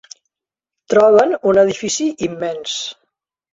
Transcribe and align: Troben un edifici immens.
Troben 0.93 1.35
un 1.53 1.61
edifici 1.65 2.09
immens. 2.31 2.83